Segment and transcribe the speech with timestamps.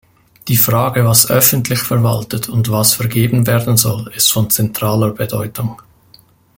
[0.47, 5.79] Die Frage, was öffentlich verwaltet und was vergeben werden soll, ist von zentraler Bedeutung.